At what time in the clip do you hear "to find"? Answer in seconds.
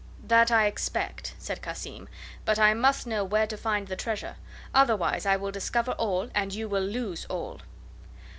3.45-3.87